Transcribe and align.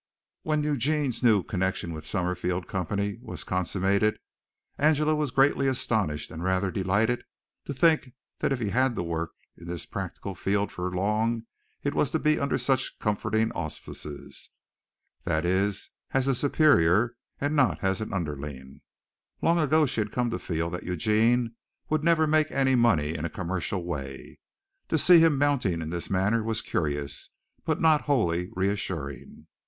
When 0.41 0.63
Eugene's 0.63 1.21
new 1.21 1.43
connection 1.43 1.93
with 1.93 2.05
the 2.05 2.07
Summerfield 2.07 2.67
company 2.67 3.19
was 3.21 3.43
consummated, 3.43 4.17
Angela 4.79 5.13
was 5.13 5.29
greatly 5.29 5.67
astonished 5.67 6.31
and 6.31 6.43
rather 6.43 6.71
delighted 6.71 7.23
to 7.65 7.73
think 7.75 8.13
that 8.39 8.51
if 8.51 8.59
he 8.59 8.71
had 8.71 8.95
to 8.95 9.03
work 9.03 9.33
in 9.55 9.67
this 9.67 9.85
practical 9.85 10.33
field 10.33 10.71
for 10.71 10.89
long 10.91 11.45
it 11.83 11.93
was 11.93 12.09
to 12.09 12.17
be 12.17 12.39
under 12.39 12.57
such 12.57 12.97
comforting 12.97 13.51
auspices 13.51 14.49
that 15.23 15.45
is, 15.45 15.91
as 16.15 16.27
a 16.27 16.33
superior 16.33 17.15
and 17.39 17.55
not 17.55 17.83
as 17.83 18.01
an 18.01 18.11
underling. 18.11 18.81
Long 19.43 19.59
ago 19.59 19.85
she 19.85 20.01
had 20.01 20.11
come 20.11 20.31
to 20.31 20.39
feel 20.39 20.71
that 20.71 20.81
Eugene 20.81 21.53
would 21.91 22.03
never 22.03 22.25
make 22.25 22.49
any 22.49 22.73
money 22.73 23.13
in 23.13 23.23
a 23.23 23.29
commercial 23.29 23.85
way. 23.85 24.39
To 24.87 24.97
see 24.97 25.19
him 25.19 25.37
mounting 25.37 25.79
in 25.79 25.91
this 25.91 26.09
manner 26.09 26.41
was 26.41 26.63
curious, 26.63 27.29
but 27.65 27.79
not 27.79 28.01
wholly 28.09 28.49
reassuring. 28.55 29.45